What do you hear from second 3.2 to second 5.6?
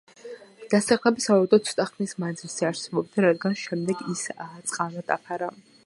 რადგან შემდეგ ის წყალმა დაფარა.